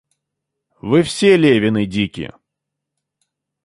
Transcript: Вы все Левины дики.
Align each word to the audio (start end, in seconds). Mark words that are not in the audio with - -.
Вы 0.81 1.03
все 1.03 1.37
Левины 1.37 1.85
дики. 1.85 2.33